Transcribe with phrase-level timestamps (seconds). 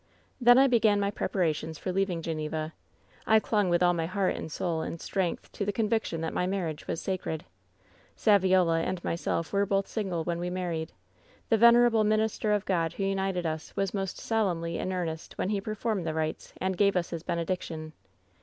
[0.41, 2.73] "Then I began my preparations for leaving Geneva.
[3.27, 6.47] I clung with all my heart and soul and strength to the conviction that my
[6.47, 7.45] marriage was sacred.
[8.17, 10.91] Saviola and myself were both single when we married.
[11.49, 15.49] The vener able minister of God who united us was most solemnly in earnest when
[15.49, 17.93] he performed the rites and gave us hia benediction.